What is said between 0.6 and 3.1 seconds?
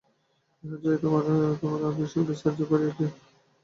ইহার চেয়ে তোমাকে আর বেশি বিস্তারিত করিয়া কী